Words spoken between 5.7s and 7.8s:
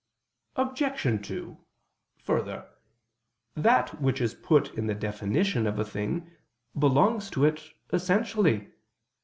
a thing, belongs to it